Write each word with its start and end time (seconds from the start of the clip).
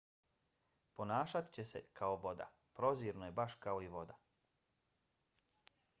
ponašat 0.99 1.51
će 1.57 1.65
se 1.73 1.81
kao 2.01 2.15
voda. 2.25 2.49
prozirno 2.79 3.29
je 3.29 3.37
baš 3.41 3.59
kao 3.67 3.85
i 3.89 3.93
voda. 3.97 4.19